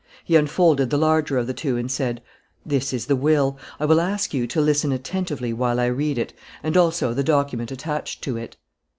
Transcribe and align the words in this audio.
He 0.25 0.35
unfolded 0.35 0.89
the 0.89 0.97
larger 0.97 1.37
of 1.37 1.45
the 1.45 1.53
two 1.53 1.77
and 1.77 1.91
said: 1.91 2.23
"This 2.65 2.91
is 2.91 3.05
the 3.05 3.15
will. 3.15 3.59
I 3.79 3.85
will 3.85 4.01
ask 4.01 4.33
you 4.33 4.47
to 4.47 4.59
listen 4.59 4.91
attentively 4.91 5.53
while 5.53 5.79
I 5.79 5.85
read 5.85 6.17
it 6.17 6.33
and 6.63 6.75
also 6.75 7.13
the 7.13 7.23
document 7.23 7.71
attached 7.71 8.23
to 8.23 8.35
it." 8.35 8.57